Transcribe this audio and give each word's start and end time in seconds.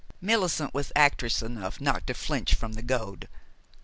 Millicent 0.19 0.73
was 0.73 0.91
actress 0.95 1.43
enough 1.43 1.79
not 1.79 2.07
to 2.07 2.15
flinch 2.15 2.55
from 2.55 2.73
the 2.73 2.81
goad. 2.81 3.29